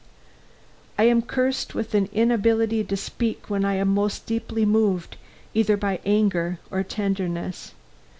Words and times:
I 0.97 1.03
am 1.03 1.21
cursed 1.21 1.75
with 1.75 1.93
an 1.93 2.09
inability 2.11 2.83
to 2.83 2.97
speak 2.97 3.51
when 3.51 3.63
I 3.63 3.75
am 3.75 3.89
most 3.93 4.25
deeply 4.25 4.65
moved, 4.65 5.15
either 5.53 5.77
by 5.77 5.99
anger 6.03 6.57
or 6.71 6.81
tenderness. 6.81 7.75